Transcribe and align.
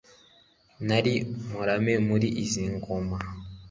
Nari 0.87 1.13
umurame 1.43 1.93
muri 2.07 2.27
izi 2.43 2.63
ngoma 2.75 3.17